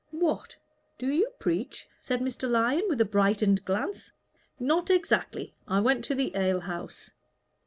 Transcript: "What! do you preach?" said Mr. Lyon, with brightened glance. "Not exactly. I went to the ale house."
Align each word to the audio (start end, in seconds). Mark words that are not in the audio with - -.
"What! 0.09 0.55
do 0.97 1.05
you 1.05 1.29
preach?" 1.37 1.87
said 2.01 2.21
Mr. 2.21 2.49
Lyon, 2.49 2.85
with 2.89 3.11
brightened 3.11 3.63
glance. 3.65 4.11
"Not 4.59 4.89
exactly. 4.89 5.53
I 5.67 5.79
went 5.79 6.03
to 6.05 6.15
the 6.15 6.35
ale 6.35 6.61
house." 6.61 7.11